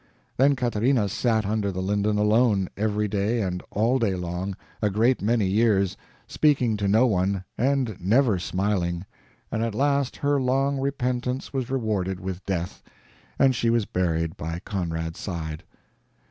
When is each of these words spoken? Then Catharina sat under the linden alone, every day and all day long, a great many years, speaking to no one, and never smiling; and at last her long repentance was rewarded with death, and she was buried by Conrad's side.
Then 0.35 0.55
Catharina 0.55 1.07
sat 1.09 1.45
under 1.45 1.71
the 1.71 1.79
linden 1.83 2.17
alone, 2.17 2.69
every 2.75 3.07
day 3.07 3.39
and 3.43 3.61
all 3.69 3.99
day 3.99 4.15
long, 4.15 4.57
a 4.81 4.89
great 4.89 5.21
many 5.21 5.45
years, 5.45 5.95
speaking 6.25 6.75
to 6.77 6.87
no 6.87 7.05
one, 7.05 7.43
and 7.55 7.95
never 7.99 8.39
smiling; 8.39 9.05
and 9.51 9.61
at 9.61 9.75
last 9.75 10.15
her 10.15 10.41
long 10.41 10.79
repentance 10.79 11.53
was 11.53 11.69
rewarded 11.69 12.19
with 12.19 12.43
death, 12.47 12.81
and 13.37 13.53
she 13.53 13.69
was 13.69 13.85
buried 13.85 14.35
by 14.37 14.57
Conrad's 14.65 15.19
side. 15.19 15.63